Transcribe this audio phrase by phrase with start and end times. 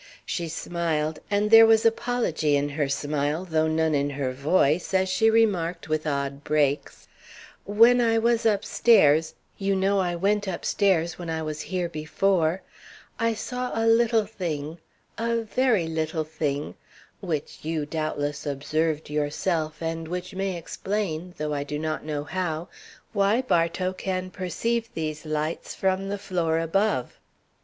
[0.25, 5.09] She smiled, and there was apology in her smile, though none in her voice, as
[5.09, 7.07] she remarked with odd breaks:
[7.65, 12.63] "When I went upstairs you know I went upstairs when I was here before
[13.19, 14.79] I saw a little thing
[15.19, 16.73] a very little thing
[17.19, 22.69] which you doubtless observed yourself and which may explain, though I do not know how,
[23.13, 27.19] why Bartow can perceive these lights from the floor above."